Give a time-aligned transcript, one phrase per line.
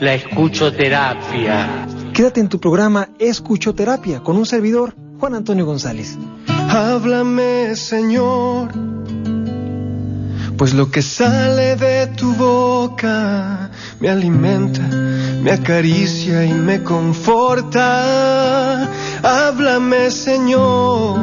[0.00, 1.86] la escuchoterapia.
[2.14, 6.16] Quédate en tu programa Escuchoterapia con un servidor, Juan Antonio González.
[6.48, 8.70] Háblame, Señor,
[10.56, 18.88] pues lo que sale de tu boca me alimenta, me acaricia y me conforta.
[19.22, 21.20] Háblame, Señor,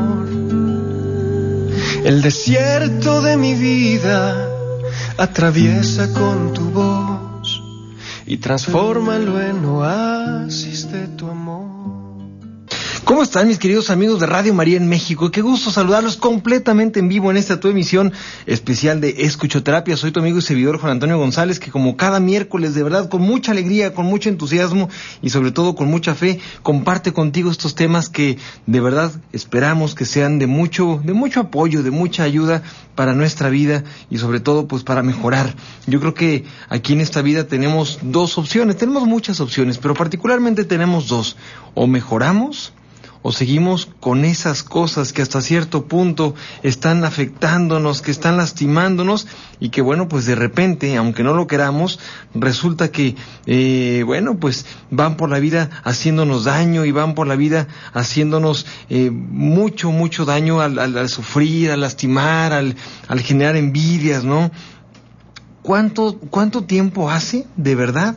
[2.03, 4.49] el desierto de mi vida
[5.17, 7.26] atraviesa con tu voz
[8.27, 11.76] y transfórmalo en oasis de tu amor.
[13.07, 15.31] ¿Cómo están mis queridos amigos de Radio María en México?
[15.31, 18.11] Qué gusto saludarlos completamente en vivo en esta tu emisión
[18.45, 19.95] especial de Escuchoterapia.
[19.95, 23.21] Soy tu amigo y servidor Juan Antonio González, que como cada miércoles, de verdad, con
[23.21, 24.89] mucha alegría, con mucho entusiasmo
[25.21, 30.03] y sobre todo con mucha fe, comparte contigo estos temas que de verdad esperamos que
[30.03, 32.61] sean de mucho, de mucho apoyo, de mucha ayuda
[32.95, 35.55] para nuestra vida y sobre todo pues para mejorar.
[35.85, 40.65] Yo creo que aquí en esta vida tenemos dos opciones, tenemos muchas opciones, pero particularmente
[40.65, 41.37] tenemos dos.
[41.73, 42.73] O mejoramos
[43.27, 46.33] o seguimos con esas cosas que hasta cierto punto
[46.63, 49.27] están afectándonos, que están lastimándonos
[49.59, 51.99] y que bueno, pues de repente, aunque no lo queramos,
[52.33, 57.35] resulta que, eh, bueno, pues van por la vida haciéndonos daño y van por la
[57.35, 62.77] vida haciéndonos eh, mucho, mucho daño al, sufrir, al lastimar, al,
[63.09, 64.51] al generar envidias, ¿no?
[65.63, 68.15] ¿Cuánto, ¿Cuánto tiempo hace, de verdad?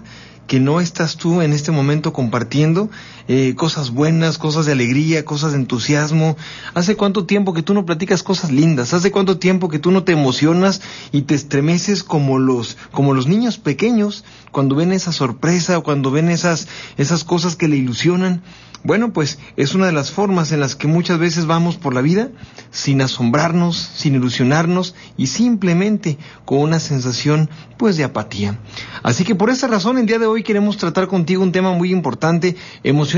[0.51, 2.91] que no estás tú en este momento compartiendo
[3.33, 6.37] eh, cosas buenas, cosas de alegría, cosas de entusiasmo.
[6.75, 8.93] ¿Hace cuánto tiempo que tú no platicas cosas lindas?
[8.93, 10.83] ¿Hace cuánto tiempo que tú no te emocionas
[11.13, 16.11] y te estremeces como los, como los niños pequeños cuando ven esa sorpresa o cuando
[16.11, 18.43] ven esas, esas cosas que le ilusionan?
[18.83, 22.01] Bueno, pues es una de las formas en las que muchas veces vamos por la
[22.01, 22.31] vida
[22.71, 28.59] sin asombrarnos, sin ilusionarnos y simplemente con una sensación pues de apatía.
[29.03, 31.93] Así que por esa razón el día de hoy queremos tratar contigo un tema muy
[31.93, 32.57] importante,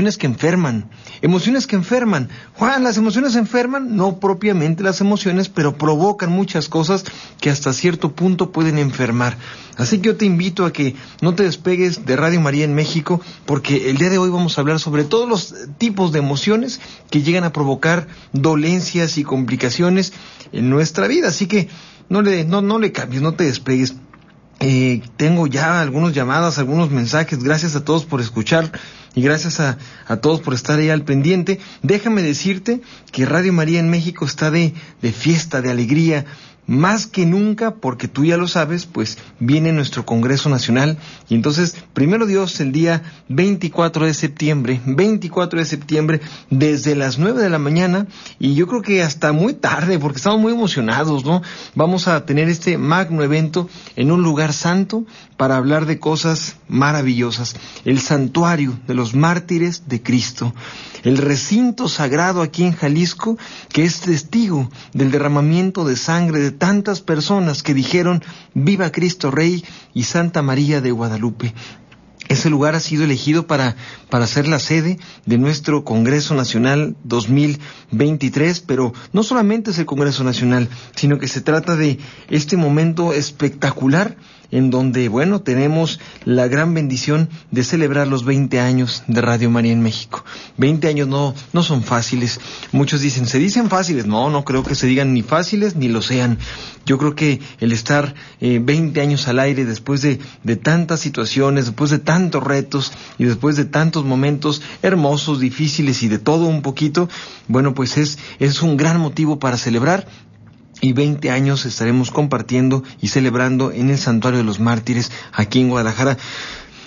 [0.03, 0.89] emociones que enferman.
[1.21, 2.29] Emociones que enferman.
[2.55, 7.05] Juan, las emociones enferman, no propiamente las emociones, pero provocan muchas cosas
[7.39, 9.37] que hasta cierto punto pueden enfermar.
[9.77, 13.21] Así que yo te invito a que no te despegues de Radio María en México,
[13.45, 17.21] porque el día de hoy vamos a hablar sobre todos los tipos de emociones que
[17.21, 20.11] llegan a provocar dolencias y complicaciones
[20.51, 21.29] en nuestra vida.
[21.29, 21.69] Así que
[22.09, 23.95] no le, no, no le cambies, no te despegues.
[24.59, 27.43] Eh, tengo ya algunos llamadas, algunos mensajes.
[27.43, 28.71] Gracias a todos por escuchar
[29.15, 31.59] y gracias a, a, todos por estar ahí al pendiente.
[31.81, 32.81] Déjame decirte
[33.11, 36.25] que Radio María en México está de, de fiesta, de alegría
[36.67, 40.97] más que nunca, porque tú ya lo sabes, pues viene nuestro Congreso Nacional.
[41.29, 47.41] Y entonces, primero Dios, el día 24 de septiembre, 24 de septiembre, desde las 9
[47.41, 48.07] de la mañana
[48.39, 51.41] y yo creo que hasta muy tarde, porque estamos muy emocionados, ¿no?
[51.75, 55.05] Vamos a tener este magno evento en un lugar santo
[55.37, 60.53] para hablar de cosas maravillosas, el santuario de los mártires de Cristo,
[61.03, 63.37] el recinto sagrado aquí en Jalisco,
[63.69, 69.63] que es testigo del derramamiento de sangre de tantas personas que dijeron Viva Cristo Rey
[69.93, 71.53] y Santa María de Guadalupe.
[72.29, 73.75] Ese lugar ha sido elegido para,
[74.09, 80.23] para ser la sede de nuestro Congreso Nacional 2023, pero no solamente es el Congreso
[80.23, 81.99] Nacional, sino que se trata de
[82.29, 84.15] este momento espectacular
[84.53, 89.71] en donde, bueno, tenemos la gran bendición de celebrar los 20 años de Radio María
[89.71, 90.23] en México.
[90.57, 92.39] 20 años no, no son fáciles.
[92.71, 94.05] Muchos dicen, se dicen fáciles.
[94.05, 96.37] No, no creo que se digan ni fáciles ni lo sean.
[96.85, 101.65] Yo creo que el estar eh, 20 años al aire después de, de tantas situaciones,
[101.65, 106.61] después de tantos retos y después de tantos momentos hermosos, difíciles y de todo un
[106.61, 107.09] poquito,
[107.47, 110.05] bueno, pues es, es un gran motivo para celebrar
[110.83, 115.69] y 20 años estaremos compartiendo y celebrando en el Santuario de los Mártires aquí en
[115.69, 116.17] Guadalajara.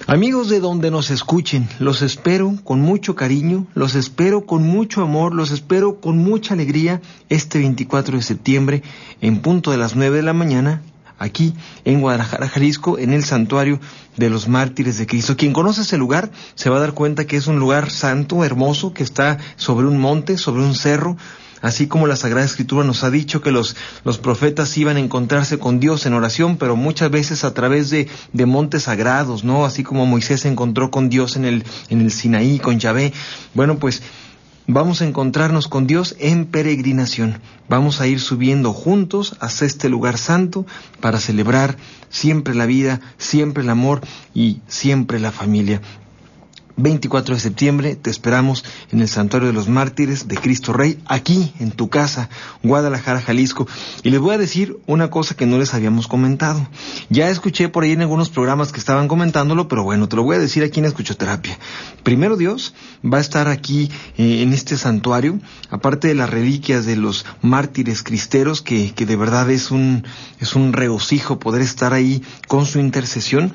[0.06, 5.34] Amigos de donde nos escuchen, los espero con mucho cariño, los espero con mucho amor,
[5.34, 7.00] los espero con mucha alegría
[7.31, 8.82] este 24 de septiembre
[9.22, 10.82] en punto de las 9 de la mañana
[11.19, 11.54] aquí
[11.87, 13.81] en Guadalajara, Jalisco, en el santuario
[14.19, 15.38] de los mártires de Cristo.
[15.38, 18.92] Quien conoce ese lugar se va a dar cuenta que es un lugar santo, hermoso,
[18.92, 21.16] que está sobre un monte, sobre un cerro,
[21.62, 25.58] así como la Sagrada Escritura nos ha dicho que los, los profetas iban a encontrarse
[25.58, 29.64] con Dios en oración, pero muchas veces a través de, de montes sagrados, ¿no?
[29.64, 33.12] Así como Moisés se encontró con Dios en el, en el Sinaí, con Yahvé.
[33.54, 34.02] Bueno, pues
[34.66, 37.40] vamos a encontrarnos con Dios en peregrinación.
[37.68, 40.66] Vamos a ir subiendo juntos hasta este lugar santo
[41.00, 41.76] para celebrar
[42.08, 44.00] siempre la vida, siempre el amor
[44.34, 45.80] y siempre la familia.
[46.76, 51.52] 24 de septiembre te esperamos en el Santuario de los Mártires de Cristo Rey, aquí
[51.58, 52.28] en tu casa,
[52.62, 53.67] Guadalajara, Jalisco.
[54.02, 56.69] Y les voy a decir una cosa que no les habíamos comentado.
[57.08, 60.37] Ya escuché por ahí en algunos programas que estaban comentándolo, pero bueno, te lo voy
[60.37, 61.58] a decir aquí en Escuchoterapia.
[62.02, 65.38] Primero Dios va a estar aquí eh, en este santuario,
[65.70, 70.05] aparte de las reliquias de los mártires cristeros, que, que de verdad es un,
[70.40, 73.52] es un regocijo poder estar ahí con su intercesión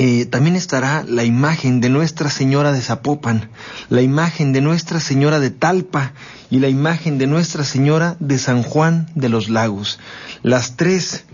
[0.00, 3.50] eh, también estará la imagen de Nuestra Señora de Zapopan,
[3.88, 6.12] la imagen de Nuestra Señora de Talpa
[6.52, 9.98] y la imagen de Nuestra Señora de San Juan de los Lagos.
[10.44, 11.24] Las tres,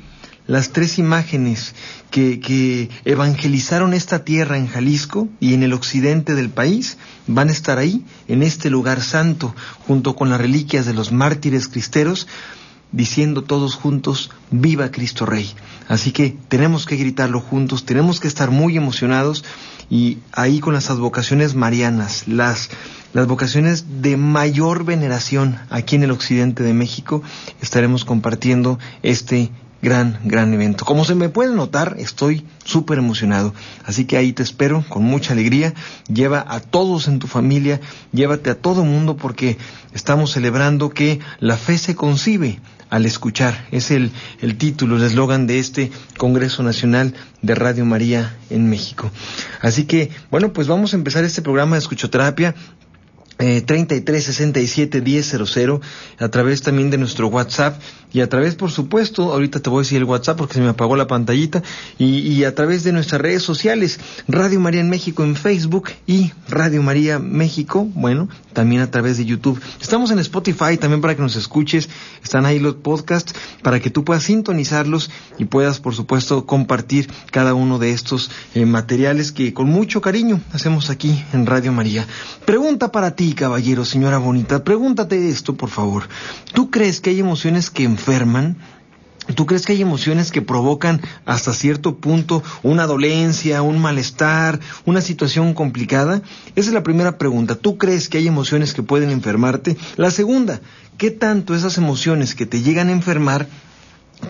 [0.47, 1.75] las tres imágenes
[2.11, 6.97] que, que evangelizaron esta tierra en Jalisco y en el occidente del país
[7.27, 9.55] van a estar ahí, en este lugar santo,
[9.87, 12.27] junto con las reliquias de los mártires cristeros,
[12.93, 15.53] diciendo todos juntos, viva Cristo Rey.
[15.89, 19.45] Así que tenemos que gritarlo juntos, tenemos que estar muy emocionados
[19.91, 22.71] y ahí con las advocaciones marianas, las,
[23.13, 27.23] las vocaciones de mayor veneración aquí en el occidente de México,
[27.61, 29.51] estaremos compartiendo este
[29.85, 30.87] gran, gran evento.
[30.87, 33.53] Como se me puede notar, estoy súper emocionado.
[33.85, 35.75] Así que ahí te espero con mucha alegría.
[36.09, 39.59] Lleva a todos en tu familia, llévate a todo mundo porque
[39.93, 42.61] estamos celebrando que la fe se concibe
[42.91, 43.67] al escuchar.
[43.71, 44.11] Es el,
[44.41, 49.11] el título, el eslogan de este Congreso Nacional de Radio María en México.
[49.61, 52.55] Así que, bueno, pues vamos a empezar este programa de escuchoterapia
[53.39, 55.81] eh, 33 67 1000
[56.19, 57.81] a través también de nuestro WhatsApp
[58.15, 60.69] y a través, por supuesto, ahorita te voy a decir el WhatsApp porque se me
[60.69, 61.63] apagó la pantallita,
[61.99, 66.33] y, y, a través de nuestras redes sociales, Radio María en México en Facebook y
[66.49, 69.61] Radio María México, bueno, también a través de YouTube.
[69.83, 71.91] Estamos en Spotify también para que nos escuches,
[72.23, 77.53] están ahí los podcasts para que tú puedas sintonizarlos y puedas, por supuesto, compartir cada
[77.53, 82.07] uno de estos eh, materiales que con mucho cariño hacemos aquí en Radio María.
[82.47, 86.05] Pregunta para ti, caballero, señora bonita, pregúntate esto, por favor.
[86.55, 88.57] ¿Tú crees que hay emociones que enferman?
[89.35, 95.01] ¿Tú crees que hay emociones que provocan hasta cierto punto una dolencia, un malestar, una
[95.01, 96.21] situación complicada?
[96.55, 97.55] Esa es la primera pregunta.
[97.55, 99.79] ¿Tú crees que hay emociones que pueden enfermarte?
[99.97, 100.61] La segunda,
[100.99, 103.49] ¿qué tanto esas emociones que te llegan a enfermar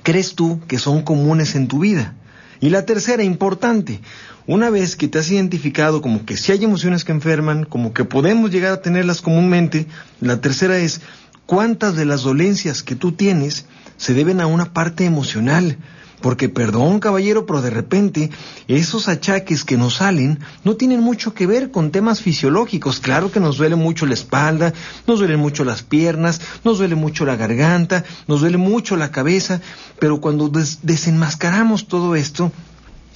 [0.05, 2.15] crees tú que son comunes en tu vida?
[2.61, 4.01] Y la tercera, importante,
[4.47, 8.05] una vez que te has identificado como que si hay emociones que enferman, como que
[8.05, 9.87] podemos llegar a tenerlas comúnmente,
[10.21, 11.01] la tercera es,
[11.47, 15.79] ¿cuántas de las dolencias que tú tienes se deben a una parte emocional?
[16.21, 18.31] Porque perdón, caballero, pero de repente
[18.67, 22.99] esos achaques que nos salen no tienen mucho que ver con temas fisiológicos.
[22.99, 24.73] Claro que nos duele mucho la espalda,
[25.07, 29.61] nos duelen mucho las piernas, nos duele mucho la garganta, nos duele mucho la cabeza,
[29.99, 32.51] pero cuando des desenmascaramos todo esto,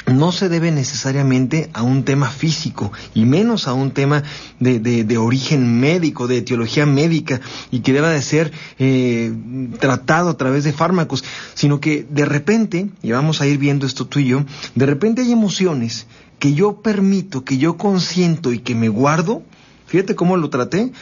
[0.09, 4.23] no se debe necesariamente a un tema físico y menos a un tema
[4.59, 7.41] de, de, de origen médico, de etiología médica
[7.71, 9.33] y que deba de ser eh,
[9.79, 11.25] tratado a través de fármacos,
[11.55, 14.45] sino que de repente, y vamos a ir viendo esto tú y yo,
[14.75, 16.07] de repente hay emociones
[16.39, 19.43] que yo permito, que yo consiento y que me guardo,
[19.87, 20.93] fíjate cómo lo traté,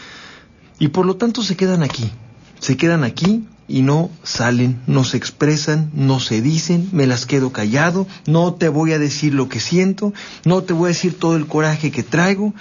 [0.79, 2.11] y por lo tanto se quedan aquí,
[2.59, 7.53] se quedan aquí y no salen, no se expresan, no se dicen, me las quedo
[7.53, 10.13] callado, no te voy a decir lo que siento,
[10.45, 12.55] no te voy a decir todo el coraje que traigo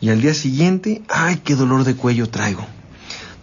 [0.00, 2.66] y al día siguiente, ay, qué dolor de cuello traigo.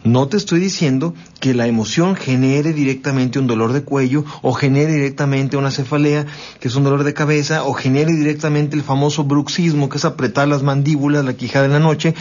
[0.03, 4.91] No te estoy diciendo que la emoción genere directamente un dolor de cuello o genere
[4.91, 6.25] directamente una cefalea,
[6.59, 10.49] que es un dolor de cabeza, o genere directamente el famoso bruxismo, que es apretar
[10.49, 12.15] las mandíbulas, la quijada en la noche.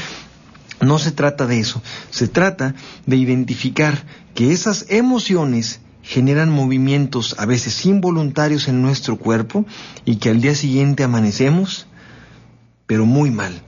[0.82, 2.74] No se trata de eso, se trata
[3.06, 9.64] de identificar que esas emociones generan movimientos a veces involuntarios en nuestro cuerpo
[10.04, 11.86] y que al día siguiente amanecemos,
[12.86, 13.62] pero muy mal.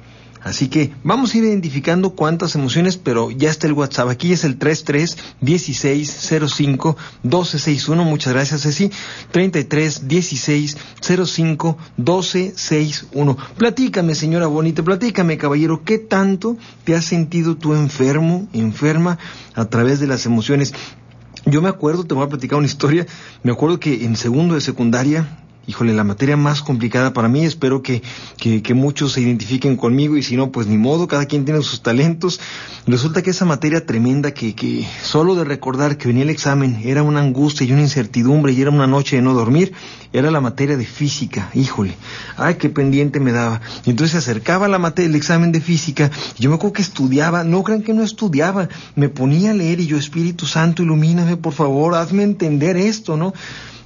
[0.44, 4.10] Así que vamos a ir identificando cuántas emociones, pero ya está el WhatsApp.
[4.10, 8.04] Aquí es el 33 16 05 1261.
[8.04, 8.90] Muchas gracias, Ceci.
[9.32, 13.38] 33 16 05 1261.
[13.56, 19.18] Platícame, señora bonita, platícame, caballero, ¿qué tanto te has sentido tú enfermo, enferma
[19.54, 20.74] a través de las emociones?
[21.46, 23.06] Yo me acuerdo, te voy a platicar una historia,
[23.42, 27.44] me acuerdo que en segundo de secundaria híjole, la materia más complicada para mí.
[27.44, 28.02] Espero que,
[28.36, 31.82] que, muchos se identifiquen conmigo y si no, pues ni modo, cada quien tiene sus
[31.82, 32.40] talentos.
[32.86, 37.02] Resulta que esa materia tremenda que, que solo de recordar que venía el examen era
[37.02, 39.72] una angustia y una incertidumbre y era una noche de no dormir,
[40.12, 41.50] era la materia de física.
[41.54, 41.94] Híjole,
[42.36, 43.60] ay, qué pendiente me daba.
[43.84, 46.10] Y entonces se acercaba la materia, el examen de física.
[46.38, 49.80] Y yo me acuerdo que estudiaba, no crean que no estudiaba, me ponía a leer
[49.80, 53.32] y yo, Espíritu Santo, ilumíname, por favor, hazme entender esto, ¿no?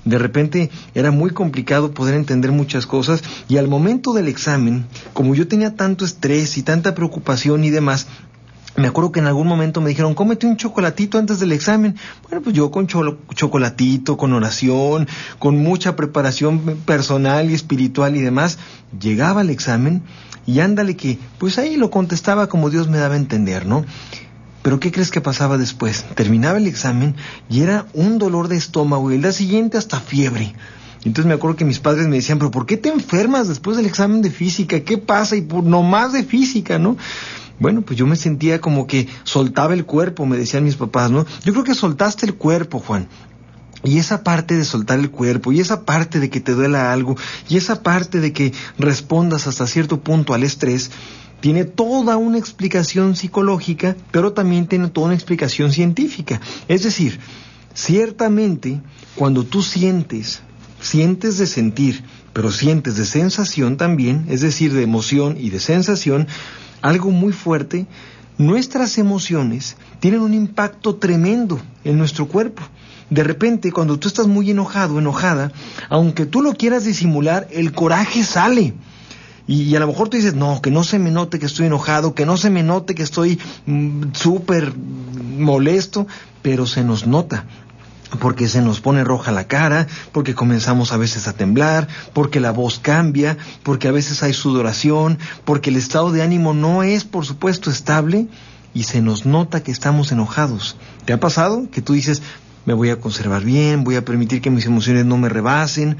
[0.09, 5.35] De repente era muy complicado poder entender muchas cosas y al momento del examen, como
[5.35, 8.07] yo tenía tanto estrés y tanta preocupación y demás,
[8.77, 11.97] me acuerdo que en algún momento me dijeron, cómete un chocolatito antes del examen.
[12.23, 15.09] Bueno, pues yo con chocolatito, con oración,
[15.41, 18.59] con mucha preparación personal y espiritual y demás,
[19.01, 20.03] llegaba al examen
[20.47, 23.85] y ándale que, pues ahí lo contestaba como Dios me daba a entender, ¿no?
[24.69, 26.05] Pero ¿qué crees que pasaba después?
[26.15, 27.15] Terminaba el examen
[27.49, 30.55] y era un dolor de estómago y el día siguiente hasta fiebre.
[31.07, 33.87] Entonces me acuerdo que mis padres me decían, pero ¿por qué te enfermas después del
[33.87, 34.81] examen de física?
[34.81, 35.37] ¿Qué pasa?
[35.37, 36.99] Y por no más de física, ¿no?
[37.59, 41.25] Bueno, pues yo me sentía como que soltaba el cuerpo, me decían mis papás, ¿no?
[41.47, 43.09] Yo creo que soltaste el cuerpo, Juan.
[43.85, 47.17] Y esa parte de soltar el cuerpo, y esa parte de que te duela algo,
[47.49, 50.91] y esa parte de que respondas hasta cierto punto al estrés,
[51.41, 56.41] tiene toda una explicación psicológica, pero también tiene toda una explicación científica.
[56.67, 57.21] Es decir,
[57.75, 58.81] ciertamente
[59.15, 60.41] cuando tú sientes,
[60.81, 66.27] sientes de sentir, pero sientes de sensación también, es decir, de emoción y de sensación,
[66.83, 67.87] algo muy fuerte,
[68.37, 72.63] nuestras emociones tienen un impacto tremendo en nuestro cuerpo.
[73.11, 75.51] De repente, cuando tú estás muy enojado, enojada,
[75.89, 78.75] aunque tú lo quieras disimular, el coraje sale.
[79.49, 82.15] Y, a lo mejor tú dices, no, que no se me note que estoy enojado,
[82.15, 86.07] que no se me note que estoy mm, súper molesto,
[86.43, 87.47] pero se nos nota
[88.21, 92.53] porque se nos pone roja la cara, porque comenzamos a veces a temblar, porque la
[92.53, 97.27] voz cambia, porque a veces hay sudoración, porque el estado de ánimo no es, por
[97.27, 98.29] supuesto, estable
[98.75, 100.77] y se nos nota que estamos enojados.
[101.05, 102.23] ¿Te ha pasado que tú dices,
[102.65, 105.97] me voy a conservar bien, voy a permitir que mis emociones no me rebasen?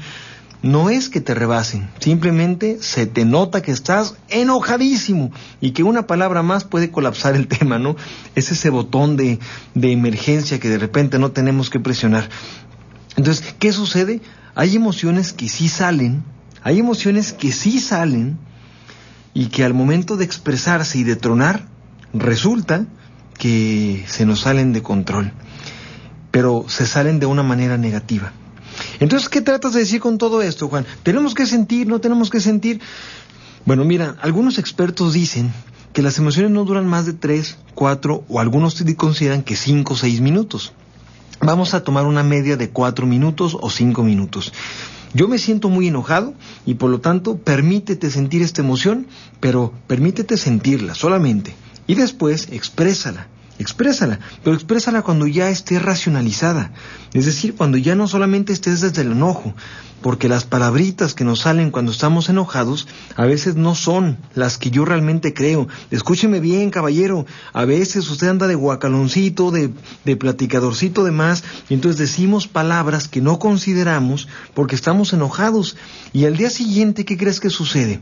[0.61, 6.05] No es que te rebasen, simplemente se te nota que estás enojadísimo y que una
[6.05, 7.95] palabra más puede colapsar el tema, ¿no?
[8.35, 9.39] Es ese botón de,
[9.73, 12.29] de emergencia que de repente no tenemos que presionar.
[13.15, 14.21] Entonces, ¿qué sucede?
[14.55, 16.23] Hay emociones que sí salen,
[16.61, 18.37] hay emociones que sí salen
[19.33, 21.67] y que al momento de expresarse y de tronar,
[22.13, 22.85] resulta
[23.37, 25.31] que se nos salen de control,
[26.31, 28.33] pero se salen de una manera negativa.
[28.99, 30.85] Entonces, ¿qué tratas de decir con todo esto, Juan?
[31.03, 31.87] ¿Tenemos que sentir?
[31.87, 32.81] ¿No tenemos que sentir?
[33.65, 35.51] Bueno, mira, algunos expertos dicen
[35.93, 39.97] que las emociones no duran más de tres, cuatro o algunos consideran que cinco o
[39.97, 40.73] seis minutos.
[41.41, 44.51] Vamos a tomar una media de cuatro minutos o cinco minutos.
[45.13, 46.33] Yo me siento muy enojado
[46.65, 49.07] y por lo tanto permítete sentir esta emoción,
[49.39, 51.55] pero permítete sentirla solamente
[51.87, 53.27] y después exprésala
[53.59, 56.71] exprésala, pero exprésala cuando ya esté racionalizada,
[57.13, 59.53] es decir, cuando ya no solamente estés desde el enojo,
[60.01, 62.87] porque las palabritas que nos salen cuando estamos enojados
[63.17, 65.67] a veces no son las que yo realmente creo.
[65.91, 69.71] Escúcheme bien, caballero, a veces usted anda de guacaloncito, de,
[70.05, 75.75] de platicadorcito de más, y entonces decimos palabras que no consideramos porque estamos enojados,
[76.13, 77.99] y al día siguiente, ¿qué crees que sucede?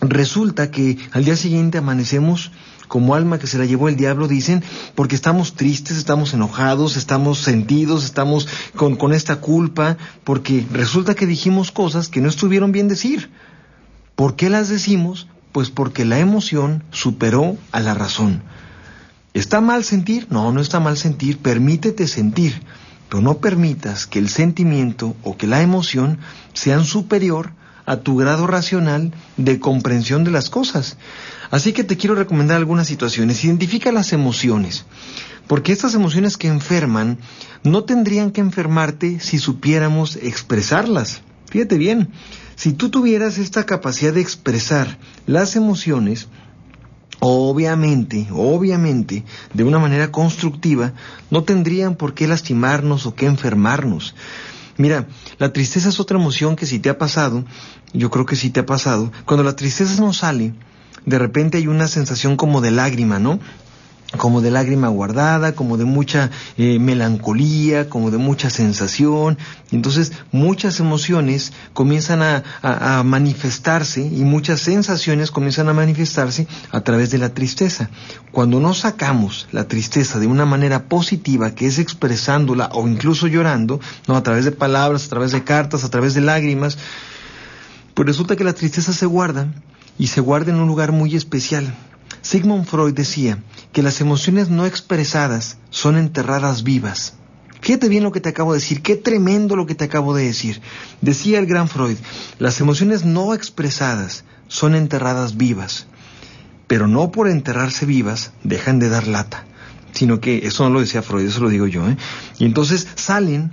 [0.00, 2.52] Resulta que al día siguiente amanecemos
[2.88, 4.62] como alma que se la llevó el diablo, dicen,
[4.94, 11.26] porque estamos tristes, estamos enojados, estamos sentidos, estamos con, con esta culpa, porque resulta que
[11.26, 13.30] dijimos cosas que no estuvieron bien decir.
[14.14, 15.28] ¿Por qué las decimos?
[15.52, 18.42] Pues porque la emoción superó a la razón.
[19.34, 20.26] ¿Está mal sentir?
[20.30, 22.62] No, no está mal sentir, permítete sentir,
[23.10, 26.18] pero no permitas que el sentimiento o que la emoción
[26.54, 27.52] sean superior
[27.84, 30.96] a tu grado racional de comprensión de las cosas.
[31.50, 33.44] Así que te quiero recomendar algunas situaciones.
[33.44, 34.84] Identifica las emociones,
[35.46, 37.18] porque estas emociones que enferman
[37.62, 41.22] no tendrían que enfermarte si supiéramos expresarlas.
[41.50, 42.10] Fíjate bien,
[42.56, 46.28] si tú tuvieras esta capacidad de expresar las emociones,
[47.20, 49.24] obviamente, obviamente,
[49.54, 50.92] de una manera constructiva,
[51.30, 54.14] no tendrían por qué lastimarnos o qué enfermarnos.
[54.78, 57.44] Mira, la tristeza es otra emoción que si te ha pasado,
[57.92, 60.52] yo creo que sí te ha pasado, cuando la tristeza no sale,
[61.06, 63.40] de repente hay una sensación como de lágrima, ¿no?
[64.16, 69.36] como de lágrima guardada, como de mucha eh, melancolía, como de mucha sensación.
[69.72, 77.10] Entonces muchas emociones comienzan a, a, manifestarse y muchas sensaciones comienzan a manifestarse a través
[77.10, 77.90] de la tristeza.
[78.30, 83.80] Cuando no sacamos la tristeza de una manera positiva, que es expresándola o incluso llorando,
[84.06, 86.78] no a través de palabras, a través de cartas, a través de lágrimas,
[87.94, 89.48] pues resulta que la tristeza se guarda
[89.98, 91.74] y se guarda en un lugar muy especial.
[92.22, 97.14] Sigmund Freud decía que las emociones no expresadas son enterradas vivas.
[97.60, 100.24] Fíjate bien lo que te acabo de decir, qué tremendo lo que te acabo de
[100.24, 100.60] decir.
[101.00, 101.96] Decía el gran Freud,
[102.38, 105.86] las emociones no expresadas son enterradas vivas,
[106.66, 109.44] pero no por enterrarse vivas dejan de dar lata,
[109.92, 111.96] sino que eso no lo decía Freud, eso lo digo yo, ¿eh?
[112.38, 113.52] y entonces salen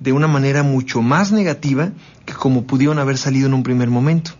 [0.00, 1.90] de una manera mucho más negativa
[2.24, 4.32] que como pudieron haber salido en un primer momento.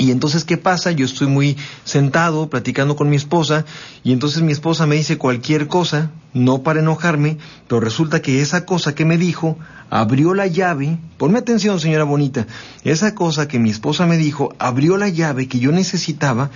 [0.00, 0.92] Y entonces, ¿qué pasa?
[0.92, 3.64] Yo estoy muy sentado platicando con mi esposa
[4.04, 7.36] y entonces mi esposa me dice cualquier cosa, no para enojarme,
[7.66, 9.58] pero resulta que esa cosa que me dijo
[9.90, 12.46] abrió la llave, ponme atención señora bonita,
[12.84, 16.50] esa cosa que mi esposa me dijo abrió la llave que yo necesitaba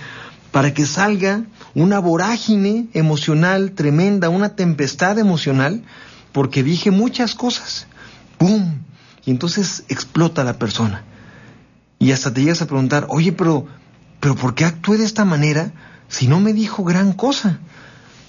[0.53, 1.43] para que salga
[1.75, 5.83] una vorágine emocional tremenda, una tempestad emocional,
[6.31, 7.87] porque dije muchas cosas.
[8.37, 8.79] ¡Pum!
[9.25, 11.03] Y entonces explota la persona.
[12.03, 13.65] Y hasta te llegas a preguntar, oye, pero,
[14.19, 15.71] pero ¿por qué actué de esta manera
[16.09, 17.59] si no me dijo gran cosa?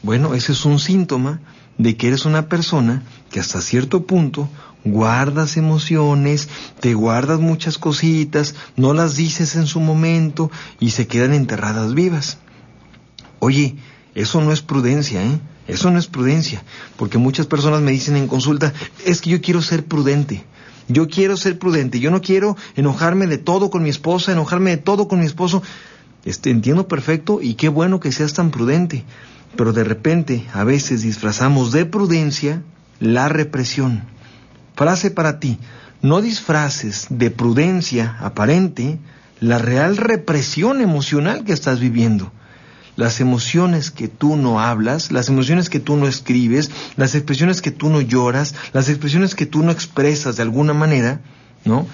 [0.04, 1.40] Bueno, ese es un síntoma
[1.76, 3.02] de que eres una persona
[3.32, 4.48] que hasta cierto punto
[4.84, 11.34] guardas emociones, te guardas muchas cositas, no las dices en su momento y se quedan
[11.34, 12.38] enterradas vivas.
[13.40, 13.74] Oye,
[14.14, 15.40] eso no es prudencia, ¿eh?
[15.66, 16.62] Eso no es prudencia,
[16.96, 18.72] porque muchas personas me dicen en consulta,
[19.04, 20.44] es que yo quiero ser prudente.
[20.88, 24.76] Yo quiero ser prudente, yo no quiero enojarme de todo con mi esposa, enojarme de
[24.76, 25.62] todo con mi esposo.
[26.24, 29.04] Este, entiendo perfecto y qué bueno que seas tan prudente,
[29.56, 32.62] pero de repente a veces disfrazamos de prudencia
[33.00, 34.04] la represión.
[34.74, 35.58] Frase para ti,
[36.02, 38.98] no disfraces de prudencia aparente
[39.40, 42.32] la real represión emocional que estás viviendo
[42.96, 47.70] las emociones que tú no hablas, las emociones que tú no escribes, las expresiones que
[47.70, 51.20] tú no lloras, las expresiones que tú no expresas de alguna manera,
[51.64, 51.86] ¿no?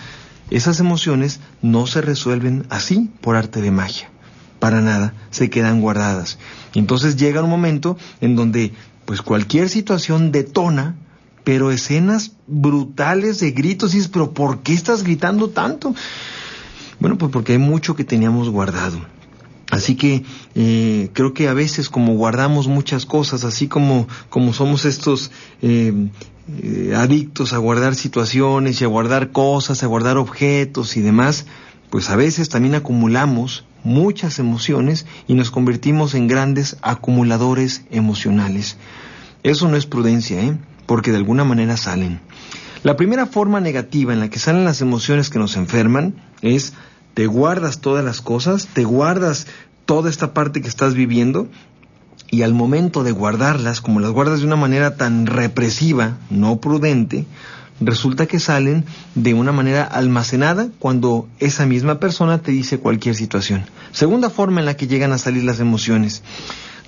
[0.50, 4.10] Esas emociones no se resuelven así por arte de magia.
[4.58, 6.38] Para nada, se quedan guardadas.
[6.74, 8.72] entonces llega un momento en donde
[9.06, 10.96] pues cualquier situación detona,
[11.44, 15.94] pero escenas brutales de gritos y dices, pero ¿por qué estás gritando tanto?
[16.98, 19.00] Bueno, pues porque hay mucho que teníamos guardado.
[19.70, 20.24] Así que
[20.54, 25.30] eh, creo que a veces como guardamos muchas cosas, así como, como somos estos
[25.62, 25.92] eh,
[26.62, 31.46] eh, adictos a guardar situaciones y a guardar cosas, a guardar objetos y demás,
[31.90, 38.76] pues a veces también acumulamos muchas emociones y nos convertimos en grandes acumuladores emocionales.
[39.42, 40.58] Eso no es prudencia, ¿eh?
[40.86, 42.20] porque de alguna manera salen.
[42.82, 46.72] La primera forma negativa en la que salen las emociones que nos enferman es
[47.14, 49.46] te guardas todas las cosas, te guardas
[49.84, 51.48] toda esta parte que estás viviendo
[52.30, 57.26] y al momento de guardarlas, como las guardas de una manera tan represiva, no prudente,
[57.80, 63.64] resulta que salen de una manera almacenada cuando esa misma persona te dice cualquier situación.
[63.90, 66.22] Segunda forma en la que llegan a salir las emociones.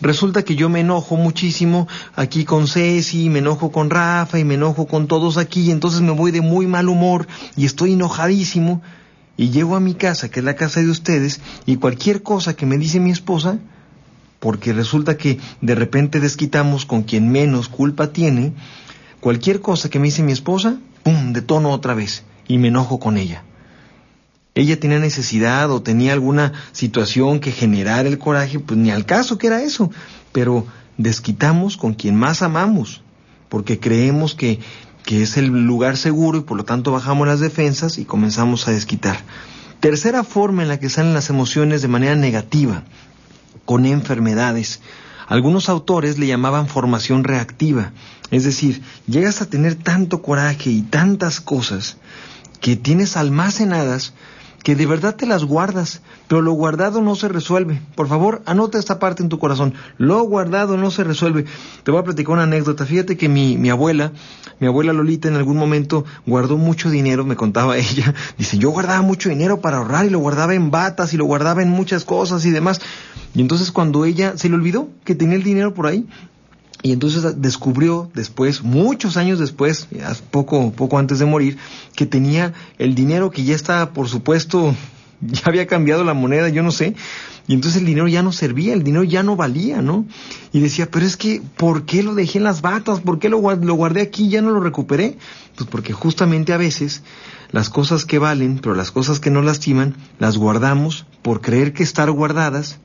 [0.00, 4.54] Resulta que yo me enojo muchísimo aquí con Ceci, me enojo con Rafa y me
[4.54, 8.82] enojo con todos aquí, entonces me voy de muy mal humor y estoy enojadísimo
[9.36, 12.66] y llego a mi casa, que es la casa de ustedes, y cualquier cosa que
[12.66, 13.58] me dice mi esposa,
[14.40, 18.52] porque resulta que de repente desquitamos con quien menos culpa tiene,
[19.20, 23.16] cualquier cosa que me dice mi esposa, ¡pum!, detono otra vez y me enojo con
[23.16, 23.44] ella.
[24.54, 29.38] Ella tenía necesidad o tenía alguna situación que generara el coraje, pues ni al caso
[29.38, 29.90] que era eso,
[30.32, 30.66] pero
[30.98, 33.02] desquitamos con quien más amamos,
[33.48, 34.60] porque creemos que
[35.04, 38.72] que es el lugar seguro y por lo tanto bajamos las defensas y comenzamos a
[38.72, 39.18] desquitar.
[39.80, 42.84] Tercera forma en la que salen las emociones de manera negativa,
[43.64, 44.80] con enfermedades.
[45.26, 47.92] Algunos autores le llamaban formación reactiva,
[48.30, 51.96] es decir, llegas a tener tanto coraje y tantas cosas
[52.60, 54.14] que tienes almacenadas
[54.62, 57.82] que de verdad te las guardas, pero lo guardado no se resuelve.
[57.94, 59.74] Por favor, anota esta parte en tu corazón.
[59.98, 61.44] Lo guardado no se resuelve.
[61.82, 62.86] Te voy a platicar una anécdota.
[62.86, 64.12] Fíjate que mi, mi abuela,
[64.60, 68.14] mi abuela Lolita en algún momento guardó mucho dinero, me contaba ella.
[68.38, 71.62] Dice, yo guardaba mucho dinero para ahorrar y lo guardaba en batas y lo guardaba
[71.62, 72.80] en muchas cosas y demás.
[73.34, 76.06] Y entonces cuando ella se le olvidó que tenía el dinero por ahí,
[76.82, 79.88] y entonces descubrió después, muchos años después,
[80.30, 81.56] poco, poco antes de morir,
[81.94, 84.74] que tenía el dinero que ya estaba, por supuesto,
[85.20, 86.96] ya había cambiado la moneda, yo no sé,
[87.46, 90.06] y entonces el dinero ya no servía, el dinero ya no valía, ¿no?
[90.52, 93.00] Y decía, pero es que, ¿por qué lo dejé en las batas?
[93.00, 95.18] ¿Por qué lo, lo guardé aquí ya no lo recuperé?
[95.56, 97.02] Pues porque justamente a veces
[97.50, 101.82] las cosas que valen, pero las cosas que no lastiman, las guardamos por creer que
[101.82, 102.78] estar guardadas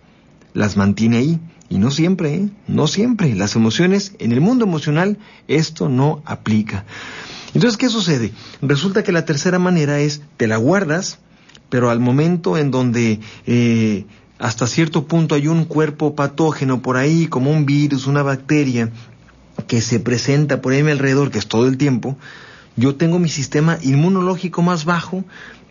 [0.54, 1.40] las mantiene ahí.
[1.70, 2.50] Y no siempre, ¿eh?
[2.68, 3.36] No siempre.
[3.36, 6.86] Las emociones, en el mundo emocional, esto no aplica.
[7.54, 8.32] Entonces, ¿qué sucede?
[8.62, 11.20] Resulta que la tercera manera es, te la guardas,
[11.70, 14.06] pero al momento en donde eh,
[14.40, 18.92] hasta cierto punto hay un cuerpo patógeno por ahí, como un virus, una bacteria,
[19.68, 22.18] que se presenta por ahí alrededor, que es todo el tiempo,
[22.76, 25.26] yo tengo mi sistema inmunológico más bajo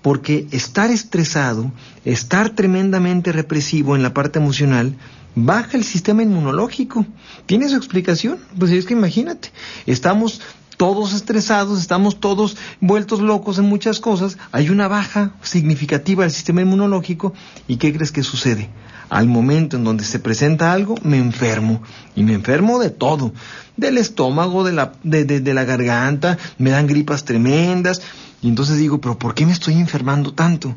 [0.06, 1.72] porque estar estresado,
[2.04, 4.94] estar tremendamente represivo en la parte emocional,
[5.34, 7.04] baja el sistema inmunológico.
[7.46, 8.38] ¿Tiene su explicación?
[8.56, 9.50] Pues es que imagínate,
[9.84, 10.40] estamos
[10.76, 16.60] todos estresados, estamos todos vueltos locos en muchas cosas, hay una baja significativa del sistema
[16.60, 17.34] inmunológico
[17.66, 18.70] y ¿qué crees que sucede?
[19.08, 21.82] Al momento en donde se presenta algo, me enfermo.
[22.14, 23.32] Y me enfermo de todo.
[23.76, 28.02] Del estómago, de la, de, de la garganta, me dan gripas tremendas.
[28.42, 30.75] Y entonces digo, pero ¿por qué me estoy enfermando tanto?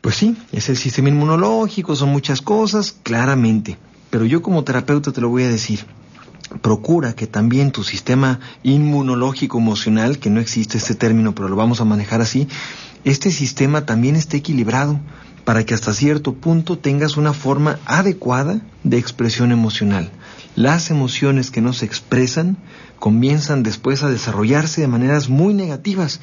[0.00, 3.78] Pues sí, es el sistema inmunológico, son muchas cosas, claramente.
[4.10, 5.86] Pero yo como terapeuta te lo voy a decir
[6.62, 11.80] procura que también tu sistema inmunológico emocional, que no existe este término, pero lo vamos
[11.80, 12.48] a manejar así,
[13.04, 15.00] este sistema también esté equilibrado
[15.44, 20.10] para que hasta cierto punto tengas una forma adecuada de expresión emocional.
[20.56, 22.56] Las emociones que no se expresan
[22.98, 26.20] comienzan después a desarrollarse de maneras muy negativas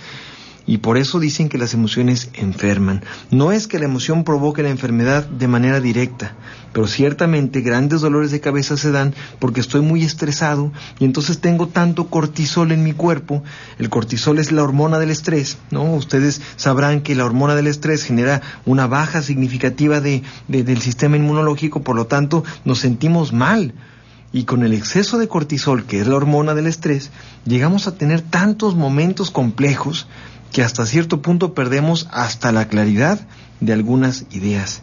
[0.65, 3.03] y por eso dicen que las emociones enferman.
[3.29, 6.35] No es que la emoción provoque la enfermedad de manera directa,
[6.73, 11.67] pero ciertamente grandes dolores de cabeza se dan porque estoy muy estresado y entonces tengo
[11.67, 13.43] tanto cortisol en mi cuerpo.
[13.79, 15.83] El cortisol es la hormona del estrés, ¿no?
[15.93, 21.81] Ustedes sabrán que la hormona del estrés genera una baja significativa de, del sistema inmunológico,
[21.81, 23.73] por lo tanto nos sentimos mal.
[24.33, 27.11] Y con el exceso de cortisol, que es la hormona del estrés,
[27.45, 30.07] llegamos a tener tantos momentos complejos
[30.51, 33.19] que hasta cierto punto perdemos hasta la claridad
[33.59, 34.81] de algunas ideas.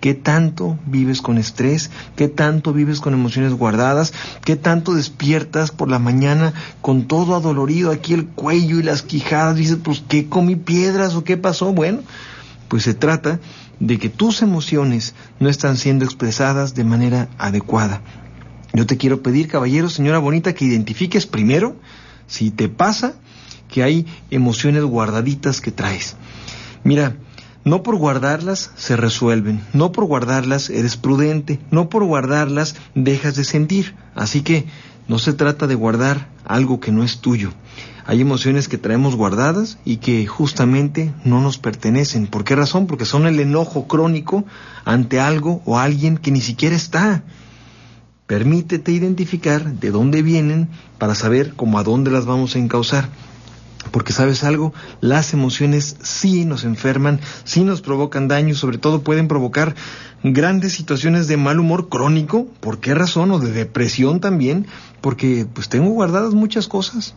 [0.00, 1.90] ¿Qué tanto vives con estrés?
[2.14, 4.12] ¿Qué tanto vives con emociones guardadas?
[4.44, 9.56] ¿Qué tanto despiertas por la mañana con todo adolorido aquí el cuello y las quijadas?
[9.56, 11.72] Dices, pues, ¿qué comí piedras o qué pasó?
[11.72, 12.02] Bueno,
[12.68, 13.40] pues se trata
[13.80, 18.00] de que tus emociones no están siendo expresadas de manera adecuada.
[18.72, 21.74] Yo te quiero pedir, caballero, señora bonita, que identifiques primero
[22.28, 23.14] si te pasa
[23.68, 26.16] que hay emociones guardaditas que traes.
[26.84, 27.16] Mira,
[27.64, 33.44] no por guardarlas se resuelven, no por guardarlas eres prudente, no por guardarlas dejas de
[33.44, 33.94] sentir.
[34.14, 34.66] Así que
[35.06, 37.52] no se trata de guardar algo que no es tuyo.
[38.06, 42.26] Hay emociones que traemos guardadas y que justamente no nos pertenecen.
[42.26, 42.86] ¿Por qué razón?
[42.86, 44.46] Porque son el enojo crónico
[44.86, 47.22] ante algo o alguien que ni siquiera está.
[48.26, 53.10] Permítete identificar de dónde vienen para saber cómo a dónde las vamos a encauzar.
[53.90, 59.28] Porque sabes algo, las emociones sí nos enferman, sí nos provocan daño, sobre todo pueden
[59.28, 59.74] provocar
[60.22, 62.46] grandes situaciones de mal humor crónico.
[62.60, 63.30] ¿Por qué razón?
[63.30, 64.66] O de depresión también,
[65.00, 67.14] porque pues tengo guardadas muchas cosas.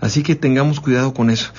[0.00, 1.52] Así que tengamos cuidado con eso.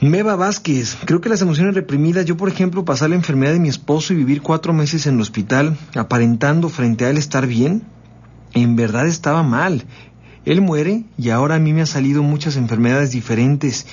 [0.00, 3.68] Meva Vázquez, creo que las emociones reprimidas, yo por ejemplo pasar la enfermedad de mi
[3.68, 7.84] esposo y vivir cuatro meses en el hospital aparentando frente a él estar bien,
[8.52, 9.84] en verdad estaba mal.
[10.44, 13.86] Él muere y ahora a mí me han salido muchas enfermedades diferentes.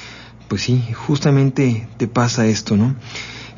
[0.48, 2.96] Pues sí, justamente te pasa esto, ¿no?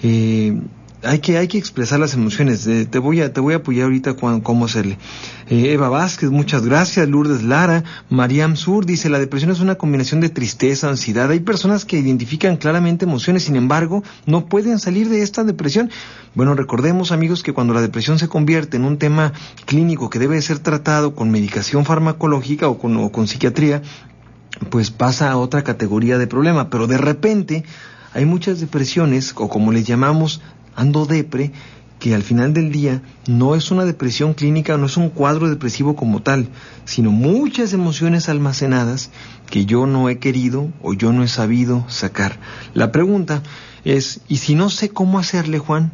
[0.03, 0.59] Eh,
[1.03, 2.65] hay que, hay que expresar las emociones.
[2.67, 4.97] Eh, te, voy a, te voy a apoyar ahorita cómo hacerle.
[5.49, 7.09] Eh, Eva Vázquez, muchas gracias.
[7.09, 7.83] Lourdes Lara.
[8.09, 11.29] Mariam Sur dice, la depresión es una combinación de tristeza, ansiedad.
[11.31, 15.89] Hay personas que identifican claramente emociones, sin embargo, no pueden salir de esta depresión.
[16.35, 19.33] Bueno, recordemos amigos que cuando la depresión se convierte en un tema
[19.65, 23.81] clínico que debe ser tratado con medicación farmacológica o con, o con psiquiatría,
[24.69, 26.69] pues pasa a otra categoría de problema.
[26.69, 27.63] Pero de repente
[28.13, 30.41] hay muchas depresiones, o como les llamamos,
[30.75, 31.51] ando depre,
[31.99, 35.95] que al final del día no es una depresión clínica, no es un cuadro depresivo
[35.95, 36.49] como tal,
[36.83, 39.11] sino muchas emociones almacenadas
[39.51, 42.39] que yo no he querido o yo no he sabido sacar.
[42.73, 43.43] La pregunta
[43.83, 45.91] es, ¿y si no sé cómo hacerle, Juan?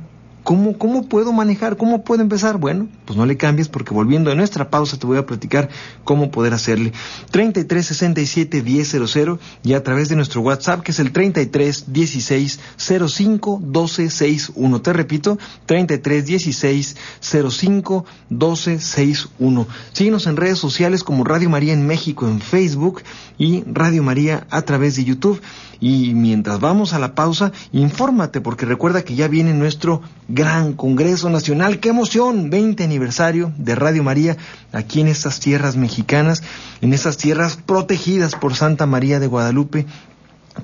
[0.47, 1.75] ¿Cómo, cómo puedo manejar?
[1.75, 2.57] ¿Cómo puedo empezar?
[2.57, 5.67] Bueno, pues no le cambies porque volviendo a nuestra pausa te voy a platicar
[6.05, 6.93] cómo poder hacerle.
[7.31, 13.59] 33 67 1000 y a través de nuestro WhatsApp que es el 33 16 05
[13.61, 14.81] 12 61.
[14.81, 19.67] Te repito, 33 16 05 12 61.
[19.91, 23.03] Síguenos en redes sociales como Radio María en México en Facebook
[23.37, 25.41] y Radio María a través de YouTube.
[25.79, 31.29] Y mientras vamos a la pausa, infórmate porque recuerda que ya viene nuestro gran Congreso
[31.29, 31.79] Nacional.
[31.79, 32.49] ¡Qué emoción!
[32.49, 34.37] 20 aniversario de Radio María
[34.71, 36.41] aquí en estas tierras mexicanas,
[36.81, 39.85] en estas tierras protegidas por Santa María de Guadalupe.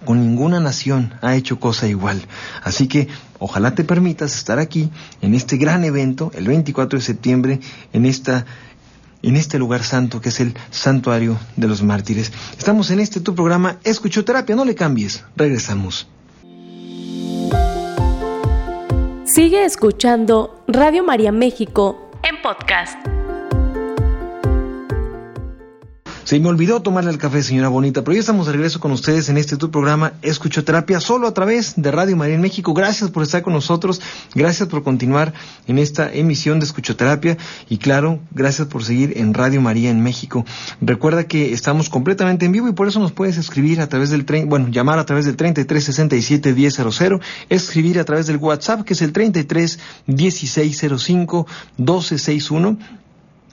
[0.06, 2.26] Con ninguna nación ha hecho cosa igual.
[2.64, 4.90] Así que ojalá te permitas estar aquí
[5.22, 7.60] en este gran evento el 24 de septiembre
[7.94, 8.46] en esta
[9.24, 12.32] en este lugar santo que es el santuario de los mártires.
[12.58, 16.08] Estamos en este tu programa Escuchoterapia, no le cambies, regresamos.
[19.26, 23.23] Sigue escuchando Radio María México en podcast.
[26.24, 29.28] Se me olvidó tomarle el café, señora Bonita, pero ya estamos de regreso con ustedes
[29.28, 32.74] en este tu programa Escuchoterapia, solo a través de Radio María en México.
[32.74, 34.00] Gracias por estar con nosotros,
[34.34, 35.34] gracias por continuar
[35.68, 40.46] en esta emisión de Escuchoterapia y claro, gracias por seguir en Radio María en México.
[40.80, 44.24] Recuerda que estamos completamente en vivo y por eso nos puedes escribir a través del
[44.48, 49.02] bueno, llamar a través del 33 67 1000, escribir a través del WhatsApp que es
[49.02, 52.78] el 33 1605 1261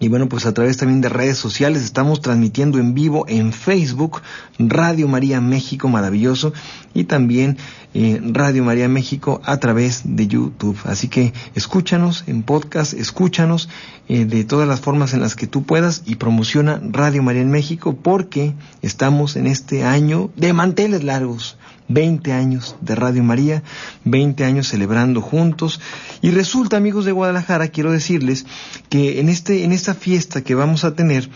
[0.00, 4.22] y bueno, pues a través también de redes sociales estamos transmitiendo en vivo en Facebook,
[4.58, 6.54] Radio María México, maravilloso,
[6.94, 7.58] y también
[7.92, 10.78] eh, Radio María México a través de YouTube.
[10.84, 13.68] Así que escúchanos en podcast, escúchanos
[14.08, 17.50] eh, de todas las formas en las que tú puedas y promociona Radio María en
[17.50, 21.58] México porque estamos en este año de manteles largos.
[21.90, 23.62] 20 años de Radio María,
[24.04, 25.80] 20 años celebrando juntos.
[26.22, 28.46] Y resulta, amigos de Guadalajara, quiero decirles
[28.88, 31.28] que en, este, en esta fiesta que vamos a tener,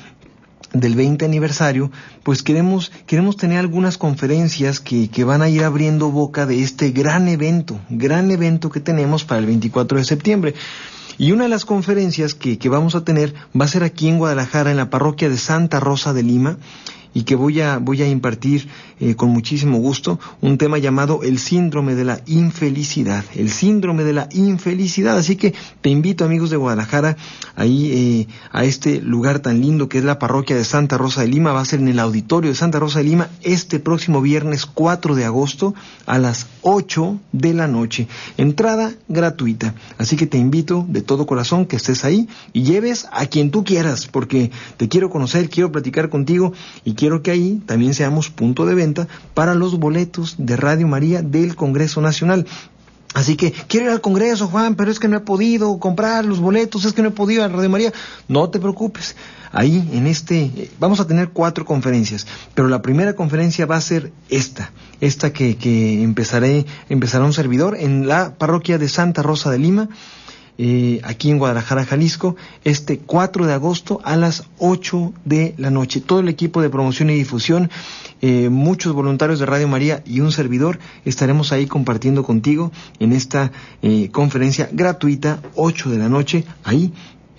[0.72, 1.92] del 20 aniversario,
[2.24, 6.90] pues queremos, queremos tener algunas conferencias que, que, van a ir abriendo boca de este
[6.90, 10.54] gran evento, gran evento que tenemos para el 24 de septiembre.
[11.16, 14.18] Y una de las conferencias que, que vamos a tener va a ser aquí en
[14.18, 16.58] Guadalajara, en la parroquia de Santa Rosa de Lima,
[17.14, 18.68] y que voy a, voy a impartir
[19.00, 24.12] eh, con muchísimo gusto un tema llamado el síndrome de la infelicidad, el síndrome de
[24.12, 25.16] la infelicidad.
[25.16, 27.16] Así que te invito amigos de Guadalajara
[27.54, 31.28] ahí eh, a este lugar tan lindo que es la parroquia de Santa Rosa de
[31.28, 34.66] Lima, va a ser en el auditorio de Santa Rosa de Lima este próximo viernes
[34.66, 35.74] 4 de agosto
[36.06, 38.08] a las 8 de la noche.
[38.36, 39.74] Entrada gratuita.
[39.98, 43.62] Así que te invito de todo corazón que estés ahí y lleves a quien tú
[43.62, 46.52] quieras porque te quiero conocer, quiero platicar contigo
[46.84, 50.88] y quiero quiero que ahí también seamos punto de venta para los boletos de Radio
[50.88, 52.46] María del Congreso Nacional.
[53.12, 56.40] Así que quiero ir al Congreso, Juan, pero es que no he podido comprar los
[56.40, 57.92] boletos, es que no he podido a Radio María.
[58.26, 59.16] No te preocupes.
[59.52, 64.10] Ahí en este vamos a tener cuatro conferencias, pero la primera conferencia va a ser
[64.30, 69.58] esta, esta que, que empezaré, empezará un servidor en la parroquia de Santa Rosa de
[69.58, 69.90] Lima
[70.56, 76.00] eh, aquí en Guadalajara, Jalisco, este 4 de agosto a las 8 de la noche.
[76.00, 77.70] Todo el equipo de promoción y difusión,
[78.20, 83.52] eh, muchos voluntarios de Radio María y un servidor estaremos ahí compartiendo contigo en esta
[83.82, 86.92] eh, conferencia gratuita, 8 de la noche, ahí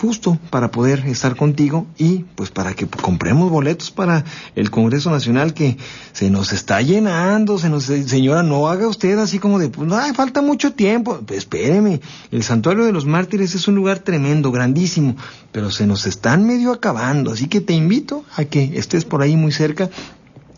[0.06, 4.24] justo para poder estar contigo y pues para que compremos boletos para
[4.56, 5.78] el Congreso Nacional que
[6.14, 10.14] se nos está llenando, se nos señora, no haga usted así como de pues ay,
[10.14, 15.16] falta mucho tiempo, pues, espéreme, el Santuario de los Mártires es un lugar tremendo, grandísimo,
[15.52, 19.36] pero se nos están medio acabando, así que te invito a que estés por ahí
[19.36, 19.90] muy cerca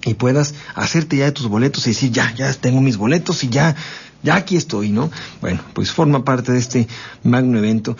[0.06, 3.50] y puedas hacerte ya de tus boletos y decir, ya, ya tengo mis boletos y
[3.50, 3.76] ya,
[4.24, 5.10] ya aquí estoy, ¿no?
[5.42, 6.88] Bueno, pues forma parte de este
[7.24, 7.98] magno evento.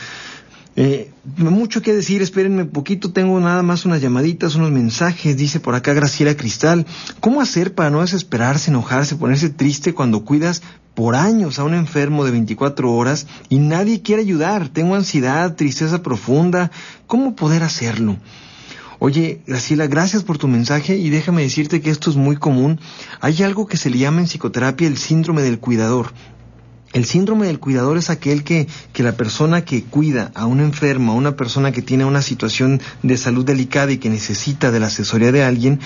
[0.80, 5.60] Eh, mucho que decir, espérenme un poquito, tengo nada más unas llamaditas, unos mensajes, dice
[5.60, 6.86] por acá Graciela Cristal,
[7.20, 10.62] ¿cómo hacer para no desesperarse, enojarse, ponerse triste cuando cuidas
[10.94, 14.70] por años a un enfermo de 24 horas y nadie quiere ayudar?
[14.70, 16.70] Tengo ansiedad, tristeza profunda,
[17.08, 18.18] ¿cómo poder hacerlo?
[19.00, 22.80] Oye, Graciela, gracias por tu mensaje y déjame decirte que esto es muy común.
[23.20, 26.14] Hay algo que se le llama en psicoterapia el síndrome del cuidador.
[26.94, 31.12] El síndrome del cuidador es aquel que, que, la persona que cuida a un enfermo,
[31.12, 34.88] a una persona que tiene una situación de salud delicada y que necesita de la
[34.88, 35.80] asesoría de alguien,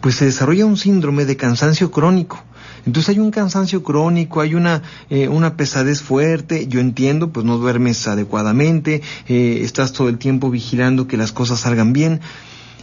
[0.00, 2.42] pues se desarrolla un síndrome de cansancio crónico.
[2.86, 7.58] Entonces hay un cansancio crónico, hay una, eh, una pesadez fuerte, yo entiendo, pues no
[7.58, 12.20] duermes adecuadamente, eh, estás todo el tiempo vigilando que las cosas salgan bien,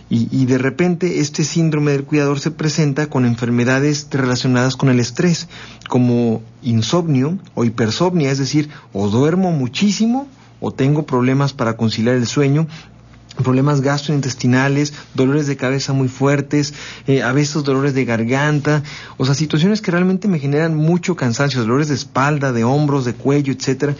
[0.10, 5.00] y, y, de repente este síndrome del cuidador se presenta con enfermedades relacionadas con el
[5.00, 5.50] estrés,
[5.90, 10.28] como insomnio o hipersomnia, es decir, o duermo muchísimo
[10.60, 12.68] o tengo problemas para conciliar el sueño,
[13.44, 16.74] problemas gastrointestinales, dolores de cabeza muy fuertes,
[17.06, 18.84] eh, a veces dolores de garganta,
[19.18, 23.14] o sea, situaciones que realmente me generan mucho cansancio, dolores de espalda, de hombros, de
[23.14, 23.96] cuello, etcétera.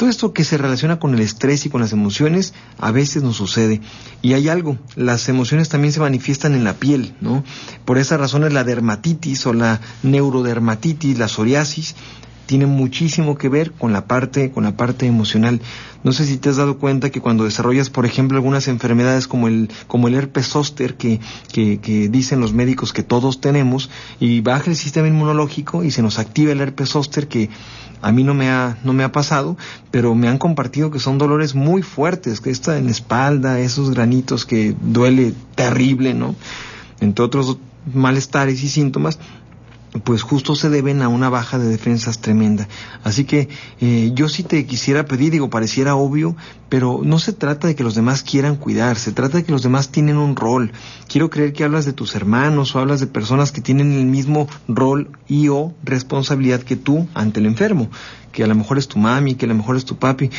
[0.00, 3.36] Todo esto que se relaciona con el estrés y con las emociones a veces nos
[3.36, 3.82] sucede.
[4.22, 7.44] Y hay algo, las emociones también se manifiestan en la piel, ¿no?
[7.84, 11.96] Por esa razón es la dermatitis o la neurodermatitis, la psoriasis,
[12.46, 15.60] tiene muchísimo que ver con la parte, con la parte emocional.
[16.02, 19.48] No sé si te has dado cuenta que cuando desarrollas, por ejemplo, algunas enfermedades como
[19.48, 21.20] el, como el herpes zóster que,
[21.52, 26.00] que, que dicen los médicos que todos tenemos, y baja el sistema inmunológico y se
[26.00, 27.50] nos activa el herpes zóster que
[28.02, 29.56] a mí no me ha, no me ha pasado,
[29.90, 33.90] pero me han compartido que son dolores muy fuertes, que está en la espalda, esos
[33.90, 36.34] granitos que duele terrible, ¿no?
[37.00, 37.58] Entre otros
[37.92, 39.18] malestares y síntomas,
[40.04, 42.68] pues justo se deben a una baja de defensas tremenda.
[43.02, 43.48] Así que
[43.80, 46.36] eh, yo sí te quisiera pedir, digo, pareciera obvio,
[46.68, 49.62] pero no se trata de que los demás quieran cuidar, se trata de que los
[49.62, 50.72] demás tienen un rol.
[51.08, 54.46] Quiero creer que hablas de tus hermanos o hablas de personas que tienen el mismo
[54.68, 57.90] rol y o responsabilidad que tú ante el enfermo,
[58.32, 60.30] que a lo mejor es tu mami, que a lo mejor es tu papi.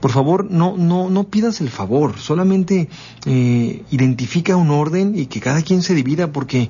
[0.00, 2.88] Por favor, no, no, no pidas el favor, solamente
[3.24, 6.68] eh, identifica un orden y que cada quien se divida porque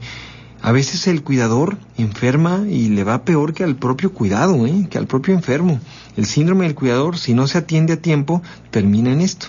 [0.66, 4.88] a veces el cuidador enferma y le va peor que al propio cuidado, ¿eh?
[4.90, 5.79] que al propio enfermo.
[6.16, 9.46] El síndrome del cuidador, si no se atiende a tiempo, termina en esto.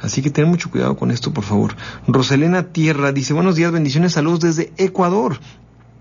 [0.00, 1.76] Así que ten mucho cuidado con esto, por favor.
[2.08, 5.38] Roselena Tierra dice, buenos días, bendiciones, saludos desde Ecuador.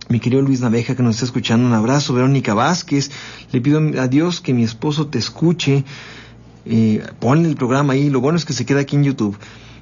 [0.07, 2.15] Mi querido Luis Naveja que nos está escuchando, un abrazo.
[2.15, 3.11] Verónica Vázquez,
[3.51, 5.85] le pido a Dios que mi esposo te escuche.
[6.65, 9.37] Eh, ponle el programa ahí, lo bueno es que se queda aquí en YouTube.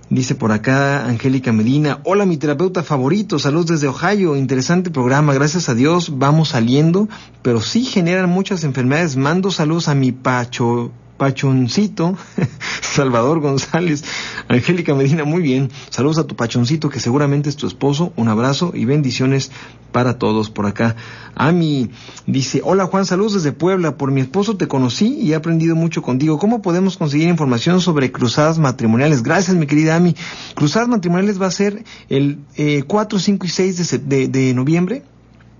[0.09, 5.67] Dice por acá Angélica Medina, hola mi terapeuta favorito, saludos desde Ohio, interesante programa, gracias
[5.67, 7.09] a Dios vamos saliendo,
[7.41, 9.17] pero sí generan muchas enfermedades.
[9.17, 12.17] Mando saludos a mi Pacho, Pachoncito,
[12.81, 14.03] Salvador González,
[14.47, 15.69] Angélica Medina, muy bien.
[15.89, 18.13] Saludos a tu Pachoncito, que seguramente es tu esposo.
[18.15, 19.51] Un abrazo y bendiciones
[19.91, 20.95] para todos por acá.
[21.35, 21.89] Ami
[22.25, 23.97] dice, hola Juan, saludos desde Puebla.
[23.97, 26.37] Por mi esposo te conocí y he aprendido mucho contigo.
[26.37, 29.23] ¿Cómo podemos conseguir información sobre cruzadas matrimoniales?
[29.23, 30.15] Gracias, mi querida Ami.
[30.55, 35.03] Cruzadas matrimoniales va a ser el eh, 4, 5 y 6 de, de noviembre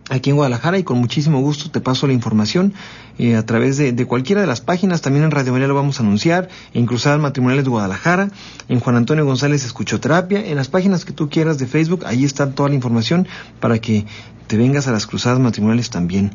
[0.10, 2.74] aquí en Guadalajara y con muchísimo gusto te paso la información
[3.18, 5.02] eh, a través de, cualquiera de las páginas.
[5.02, 8.30] También en Radio María lo vamos a anunciar, en Cruzadas Matrimoniales de Guadalajara,
[8.70, 12.52] en Juan Antonio González Escuchoterapia, en las páginas que tú quieras de Facebook, ahí está
[12.52, 13.28] toda la información
[13.60, 14.06] para que
[14.48, 16.32] te vengas a las Cruzadas Matrimoniales también.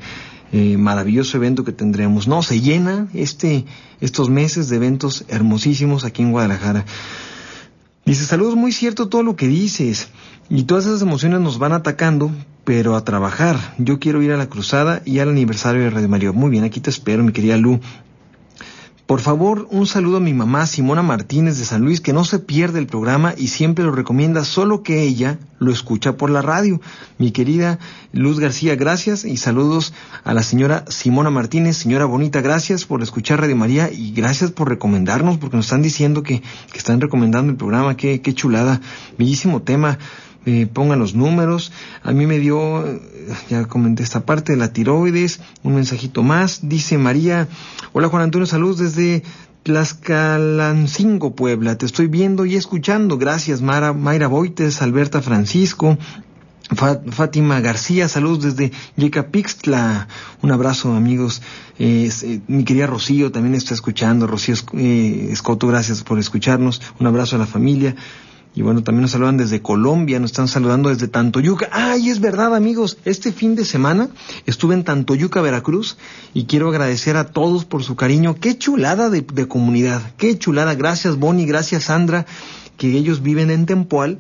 [0.54, 2.28] Eh, maravilloso evento que tendremos.
[2.28, 3.64] No, se llena este,
[4.02, 6.85] estos meses de eventos hermosísimos aquí en Guadalajara.
[8.05, 10.09] Dice, saludos, muy cierto todo lo que dices.
[10.49, 12.33] Y todas esas emociones nos van atacando,
[12.65, 13.75] pero a trabajar.
[13.79, 16.33] Yo quiero ir a la cruzada y al aniversario de Radio Mario.
[16.33, 17.81] Muy bien, aquí te espero, mi querida Lu.
[19.07, 22.38] Por favor, un saludo a mi mamá Simona Martínez de San Luis, que no se
[22.38, 26.81] pierde el programa y siempre lo recomienda, solo que ella lo escucha por la radio.
[27.19, 27.81] Mi querida
[28.12, 31.77] Luz García, gracias y saludos a la señora Simona Martínez.
[31.77, 36.23] Señora Bonita, gracias por escuchar Radio María y gracias por recomendarnos, porque nos están diciendo
[36.23, 37.97] que, que están recomendando el programa.
[37.97, 38.81] Qué, qué chulada,
[39.19, 39.99] bellísimo tema
[40.46, 41.72] eh, pongan los números.
[42.02, 42.85] A mí me dio,
[43.48, 46.68] ya comenté esta parte de la tiroides, un mensajito más.
[46.68, 47.48] Dice María,
[47.92, 49.22] hola Juan Antonio, saludos desde
[49.62, 51.78] Tlaxcalancingo, Puebla.
[51.78, 53.18] Te estoy viendo y escuchando.
[53.18, 55.98] Gracias, Mara, Mayra Boites, Alberta Francisco.
[56.74, 60.09] Fátima García, saludos desde Yecapixtla.
[60.40, 61.42] Un abrazo, amigos.
[61.78, 62.11] Eh,
[62.48, 64.26] mi querida Rocío también está escuchando.
[64.26, 66.81] Rocío eh, Escoto, gracias por escucharnos.
[66.98, 67.94] Un abrazo a la familia.
[68.55, 71.71] Y bueno, también nos saludan desde Colombia, nos están saludando desde Tantoyuca.
[71.73, 72.99] ¡Ay, es verdad, amigos!
[73.07, 74.11] Este fin de semana
[74.45, 75.97] estuve en Tantoyuca, Veracruz,
[76.35, 78.35] y quiero agradecer a todos por su cariño.
[78.35, 80.03] ¡Qué chulada de, comunidad!
[80.19, 80.75] ¡Qué chulada!
[80.75, 82.27] Gracias, Bonnie, gracias, Sandra,
[82.77, 84.19] que ellos viven en Tempoal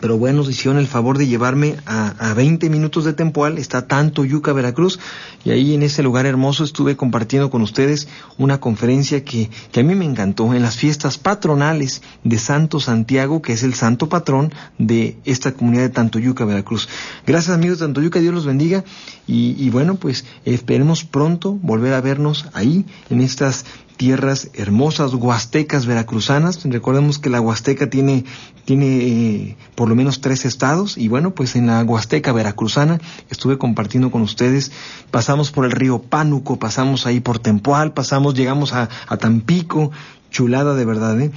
[0.00, 4.24] pero bueno, hicieron el favor de llevarme a, a 20 minutos de Tempoal, está tanto
[4.24, 4.98] Yuca, Veracruz,
[5.44, 9.82] y ahí en ese lugar hermoso estuve compartiendo con ustedes una conferencia que, que a
[9.82, 14.52] mí me encantó en las fiestas patronales de Santo Santiago, que es el santo patrón
[14.78, 16.88] de esta comunidad de Tantoyuca, Veracruz.
[17.26, 18.84] Gracias amigos de Tantoyuca, Dios los bendiga,
[19.26, 23.64] y, y bueno, pues esperemos pronto volver a vernos ahí en estas
[24.02, 26.64] tierras hermosas huastecas veracruzanas.
[26.64, 28.24] Recordemos que la Huasteca tiene,
[28.64, 33.58] tiene eh, por lo menos tres estados y bueno, pues en la Huasteca veracruzana estuve
[33.58, 34.72] compartiendo con ustedes.
[35.12, 39.92] Pasamos por el río Pánuco, pasamos ahí por Tempoal, pasamos, llegamos a, a Tampico,
[40.32, 41.30] chulada de verdad, ¿eh?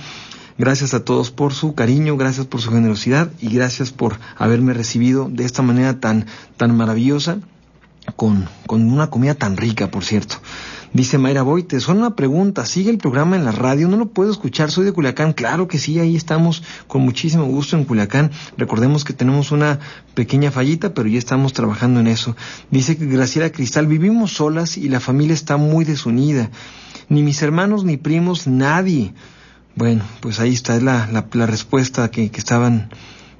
[0.57, 5.29] Gracias a todos por su cariño, gracias por su generosidad y gracias por haberme recibido
[5.29, 6.25] de esta manera tan,
[6.57, 7.37] tan maravillosa,
[8.15, 10.37] con, con una comida tan rica, por cierto.
[10.95, 13.89] Dice Mayra Boite, son una pregunta, ¿sigue el programa en la radio?
[13.89, 15.33] No lo puedo escuchar, soy de Culiacán.
[15.33, 18.31] Claro que sí, ahí estamos con muchísimo gusto en Culiacán.
[18.57, 19.79] Recordemos que tenemos una
[20.13, 22.37] pequeña fallita, pero ya estamos trabajando en eso.
[22.71, 26.49] Dice que Graciela Cristal, vivimos solas y la familia está muy desunida.
[27.09, 29.13] Ni mis hermanos ni primos, nadie.
[29.75, 32.89] Bueno, pues ahí está, es la, la, respuesta que, que, estaban,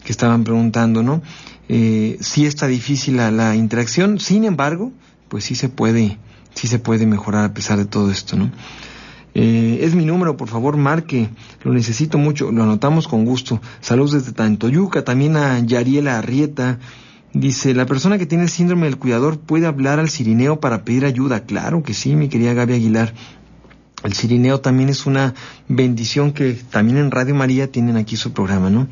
[0.03, 1.21] que estaban preguntando, ¿no?
[1.69, 4.91] Eh, sí está difícil la, la interacción, sin embargo,
[5.29, 6.17] pues sí se puede
[6.55, 8.51] sí se puede mejorar a pesar de todo esto, ¿no?
[9.37, 11.29] Eh, es mi número, por favor, marque.
[11.63, 12.51] Lo necesito mucho.
[12.51, 13.61] Lo anotamos con gusto.
[13.81, 16.79] Saludos desde Tantoyuca, también a Yariela Arrieta.
[17.33, 21.05] Dice, la persona que tiene el síndrome del cuidador puede hablar al sirineo para pedir
[21.05, 21.41] ayuda.
[21.41, 23.13] Claro que sí, mi querida Gaby Aguilar.
[24.05, 25.33] El sirineo también es una
[25.67, 28.87] bendición que también en Radio María tienen aquí su programa, ¿no?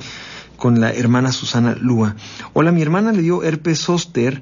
[0.57, 2.17] Con la hermana Susana Lúa.
[2.51, 4.41] Hola, mi hermana le dio herpes zóster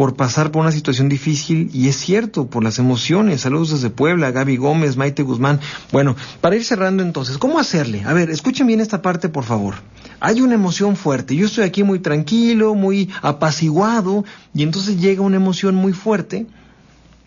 [0.00, 3.42] por pasar por una situación difícil y es cierto, por las emociones.
[3.42, 5.60] Saludos desde Puebla, Gaby Gómez, Maite Guzmán.
[5.92, 8.02] Bueno, para ir cerrando entonces, ¿cómo hacerle?
[8.06, 9.74] A ver, escuchen bien esta parte, por favor.
[10.18, 11.36] Hay una emoción fuerte.
[11.36, 14.24] Yo estoy aquí muy tranquilo, muy apaciguado
[14.54, 16.46] y entonces llega una emoción muy fuerte,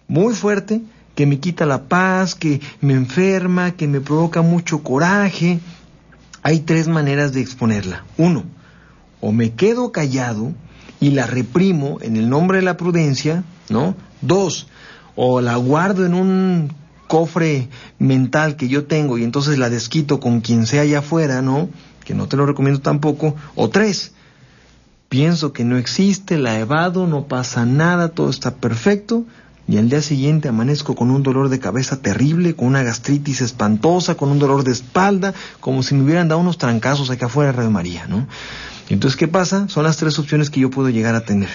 [0.07, 0.81] muy fuerte,
[1.13, 5.59] que me quita la paz, que me enferma, que me provoca mucho coraje.
[6.41, 8.03] Hay tres maneras de exponerla.
[8.17, 8.45] Uno,
[9.21, 10.55] o me quedo callado
[11.03, 13.93] y la reprimo en el nombre de la prudencia, ¿no?
[14.21, 14.67] Dos,
[15.17, 16.71] o la guardo en un
[17.07, 17.67] cofre
[17.99, 21.67] mental que yo tengo y entonces la desquito con quien sea allá afuera, ¿no?
[22.05, 23.35] Que no te lo recomiendo tampoco.
[23.53, 24.13] O tres,
[25.09, 29.25] pienso que no existe, la evado, no pasa nada, todo está perfecto.
[29.67, 34.15] Y al día siguiente amanezco con un dolor de cabeza terrible, con una gastritis espantosa,
[34.15, 37.57] con un dolor de espalda, como si me hubieran dado unos trancazos acá afuera de
[37.57, 38.25] Radio María, ¿no?
[38.89, 39.67] Entonces, ¿qué pasa?
[39.69, 41.49] Son las tres opciones que yo puedo llegar a tener.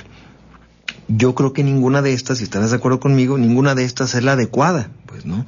[1.08, 4.22] Yo creo que ninguna de estas, si estarás de acuerdo conmigo, ninguna de estas es
[4.22, 5.46] la adecuada, pues, ¿no?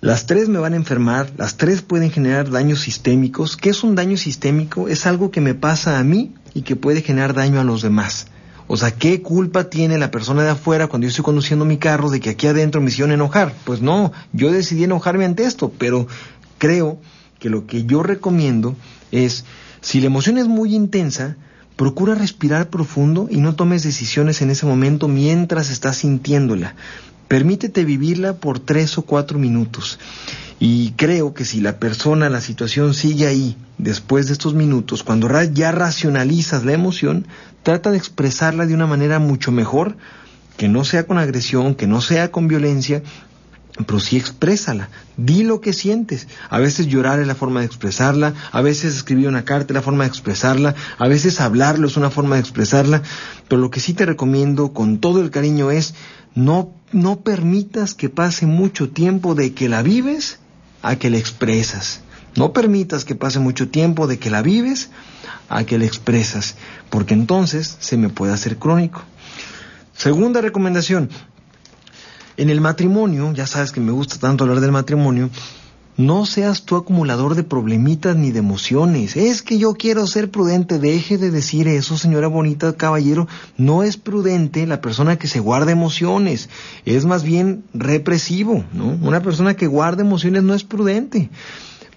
[0.00, 3.56] Las tres me van a enfermar, las tres pueden generar daños sistémicos.
[3.56, 4.88] ¿Qué es un daño sistémico?
[4.88, 8.26] Es algo que me pasa a mí y que puede generar daño a los demás.
[8.66, 12.10] O sea, ¿qué culpa tiene la persona de afuera cuando yo estoy conduciendo mi carro
[12.10, 13.54] de que aquí adentro me hicieron enojar?
[13.64, 16.06] Pues no, yo decidí enojarme ante esto, pero
[16.58, 16.98] creo
[17.38, 18.76] que lo que yo recomiendo
[19.10, 19.44] es
[19.84, 21.36] si la emoción es muy intensa,
[21.76, 26.74] procura respirar profundo y no tomes decisiones en ese momento mientras estás sintiéndola.
[27.28, 29.98] Permítete vivirla por tres o cuatro minutos.
[30.58, 35.28] Y creo que si la persona, la situación sigue ahí, después de estos minutos, cuando
[35.52, 37.26] ya racionalizas la emoción,
[37.62, 39.98] trata de expresarla de una manera mucho mejor,
[40.56, 43.02] que no sea con agresión, que no sea con violencia,
[43.76, 46.28] pero sí exprésala, di lo que sientes.
[46.48, 49.82] A veces llorar es la forma de expresarla, a veces escribir una carta es la
[49.82, 53.02] forma de expresarla, a veces hablarlo es una forma de expresarla,
[53.48, 55.94] pero lo que sí te recomiendo con todo el cariño es
[56.34, 60.38] no, no permitas que pase mucho tiempo de que la vives
[60.82, 62.00] a que la expresas.
[62.36, 64.90] No permitas que pase mucho tiempo de que la vives
[65.48, 66.56] a que la expresas,
[66.90, 69.02] porque entonces se me puede hacer crónico.
[69.96, 71.10] Segunda recomendación,
[72.36, 75.30] en el matrimonio, ya sabes que me gusta tanto hablar del matrimonio,
[75.96, 79.16] no seas tú acumulador de problemitas ni de emociones.
[79.16, 80.80] Es que yo quiero ser prudente.
[80.80, 83.28] Deje de decir eso, señora bonita, caballero.
[83.56, 86.48] No es prudente la persona que se guarda emociones.
[86.84, 88.86] Es más bien represivo, ¿no?
[89.02, 91.30] Una persona que guarda emociones no es prudente.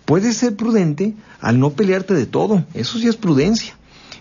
[0.05, 2.65] Puedes ser prudente al no pelearte de todo.
[2.75, 3.75] Eso sí es prudencia.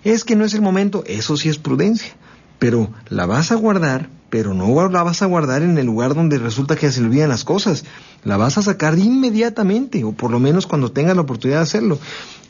[0.05, 1.05] Es que no es el momento.
[1.07, 2.15] Eso sí es prudencia.
[2.59, 6.39] Pero la vas a guardar pero no la vas a guardar en el lugar donde
[6.39, 7.85] resulta que se le olvidan las cosas.
[8.25, 11.99] La vas a sacar inmediatamente, o por lo menos cuando tengas la oportunidad de hacerlo.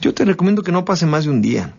[0.00, 1.74] Yo te recomiendo que no pase más de un día.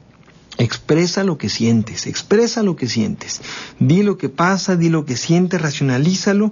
[0.59, 3.41] Expresa lo que sientes, expresa lo que sientes.
[3.79, 6.51] Di lo que pasa, di lo que sientes, racionalízalo.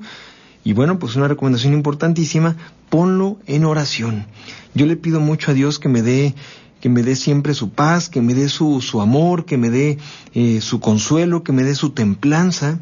[0.63, 2.55] Y bueno, pues una recomendación importantísima,
[2.89, 4.25] ponlo en oración.
[4.73, 6.35] Yo le pido mucho a Dios que me dé
[6.81, 9.97] que me dé siempre su paz, que me dé su, su amor, que me dé
[10.35, 12.79] eh, su consuelo, que me dé su templanza.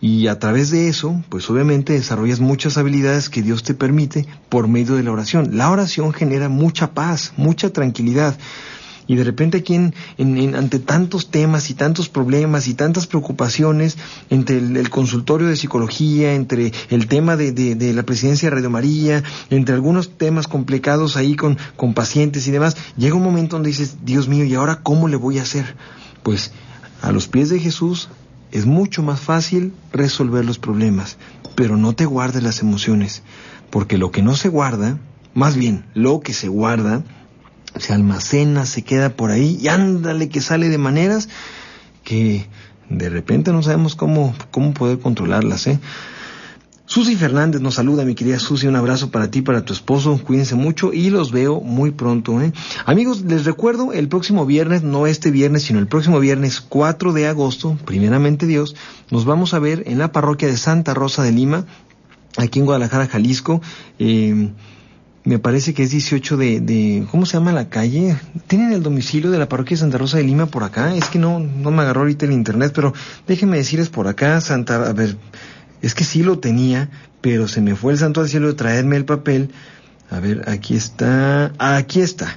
[0.00, 4.66] Y a través de eso, pues obviamente desarrollas muchas habilidades que Dios te permite por
[4.66, 5.58] medio de la oración.
[5.58, 8.38] La oración genera mucha paz, mucha tranquilidad.
[9.06, 13.98] Y de repente aquí en, ante tantos temas y tantos problemas y tantas preocupaciones,
[14.30, 19.24] entre el, consultorio de psicología, entre el tema de, de, la presidencia de Radio María,
[19.50, 23.96] entre algunos temas complicados ahí con, con pacientes y demás, llega un momento donde dices,
[24.04, 25.74] Dios mío, ¿y ahora cómo le voy a hacer?
[26.22, 26.52] Pues
[27.02, 28.10] a los pies de Jesús,
[28.52, 31.18] es mucho más fácil resolver los problemas,
[31.54, 33.22] pero no te guardes las emociones,
[33.70, 34.98] porque lo que no se guarda,
[35.34, 37.02] más bien lo que se guarda,
[37.76, 41.28] se almacena, se queda por ahí y ándale que sale de maneras
[42.02, 42.46] que
[42.88, 45.66] de repente no sabemos cómo, cómo poder controlarlas.
[45.68, 45.78] ¿eh?
[46.92, 50.56] Susi Fernández nos saluda, mi querida Susi, un abrazo para ti, para tu esposo, cuídense
[50.56, 52.42] mucho y los veo muy pronto.
[52.42, 52.52] ¿eh?
[52.84, 57.28] Amigos, les recuerdo, el próximo viernes, no este viernes, sino el próximo viernes 4 de
[57.28, 58.74] agosto, primeramente Dios,
[59.12, 61.64] nos vamos a ver en la parroquia de Santa Rosa de Lima,
[62.36, 63.62] aquí en Guadalajara, Jalisco.
[64.00, 64.50] Eh,
[65.22, 68.16] me parece que es 18 de, de, ¿cómo se llama la calle?
[68.48, 71.20] Tienen el domicilio de la parroquia de Santa Rosa de Lima por acá, es que
[71.20, 72.94] no, no me agarró ahorita el internet, pero
[73.28, 75.16] déjenme decirles por acá, Santa, a ver,
[75.82, 78.96] es que sí lo tenía, pero se me fue el santo al cielo de traerme
[78.96, 79.50] el papel.
[80.10, 82.36] A ver, aquí está, aquí está,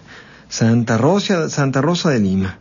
[0.50, 2.60] Santa Rosa, Santa Rosa de Lima.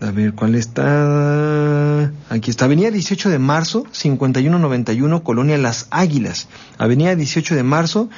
[0.00, 2.12] a ver, ¿cuál está?
[2.28, 6.48] Aquí está, Avenida 18 de marzo, 5191, Colonia Las Águilas.
[6.78, 8.10] Avenida 18 de marzo,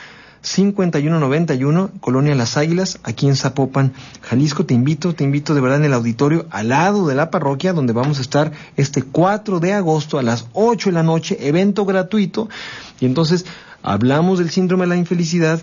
[0.43, 4.64] 5191, Colonia Las Águilas, aquí en Zapopan, Jalisco.
[4.64, 7.93] Te invito, te invito de verdad en el auditorio al lado de la parroquia donde
[7.93, 12.49] vamos a estar este 4 de agosto a las 8 de la noche, evento gratuito.
[13.01, 13.47] Y entonces
[13.82, 15.62] hablamos del síndrome de la infelicidad,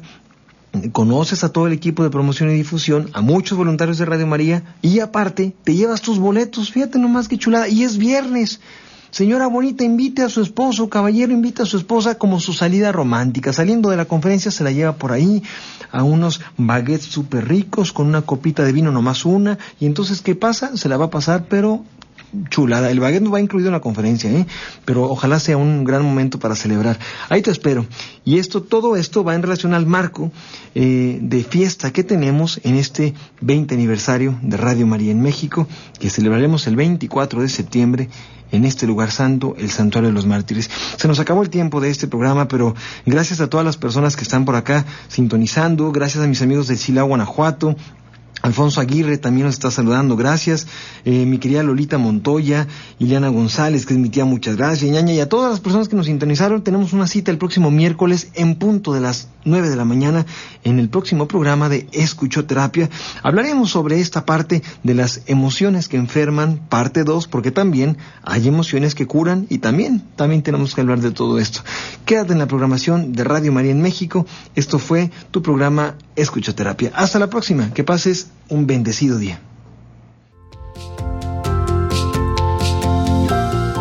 [0.92, 4.76] conoces a todo el equipo de promoción y difusión, a muchos voluntarios de Radio María
[4.82, 8.60] y aparte te llevas tus boletos, fíjate nomás qué chulada, y es viernes.
[9.16, 13.54] Señora bonita, invite a su esposo, caballero, invite a su esposa como su salida romántica.
[13.54, 15.42] Saliendo de la conferencia se la lleva por ahí
[15.90, 19.58] a unos baguettes súper ricos con una copita de vino nomás una.
[19.80, 20.76] Y entonces, ¿qué pasa?
[20.76, 21.86] Se la va a pasar, pero
[22.50, 22.92] chulada.
[22.92, 24.46] El baguette no va incluido en la conferencia, ¿eh?
[24.86, 26.98] pero ojalá sea un gran momento para celebrar.
[27.30, 27.86] Ahí te espero.
[28.24, 30.32] Y esto, todo esto va en relación al marco
[30.74, 35.68] eh, de fiesta que tenemos en este 20 aniversario de Radio María en México,
[36.00, 38.10] que celebraremos el 24 de septiembre
[38.52, 40.70] en este lugar santo, el Santuario de los Mártires.
[40.98, 44.24] Se nos acabó el tiempo de este programa, pero gracias a todas las personas que
[44.24, 47.76] están por acá sintonizando, gracias a mis amigos de Silao, Guanajuato,
[48.46, 50.68] Alfonso Aguirre también nos está saludando, gracias.
[51.04, 52.68] Eh, mi querida Lolita Montoya,
[53.00, 54.92] Ileana González, que es mi tía, muchas gracias.
[54.92, 58.30] Ñaña, y a todas las personas que nos sintonizaron, tenemos una cita el próximo miércoles
[58.36, 60.28] en punto de las 9 de la mañana
[60.64, 62.92] en el próximo programa de Escuchoterapia.
[63.24, 68.94] Hablaremos sobre esta parte de las emociones que enferman, parte 2, porque también hay emociones
[68.94, 71.62] que curan y también, también tenemos que hablar de todo esto.
[72.06, 74.28] Quédate en la programación de Radio María en México.
[74.54, 76.92] Esto fue tu programa Escuchoterapia.
[76.94, 77.74] Hasta la próxima.
[77.74, 79.40] Que pases un bendecido día.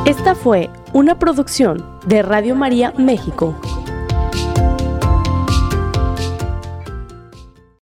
[0.06, 3.58] Esta fue una producción de Radio María México.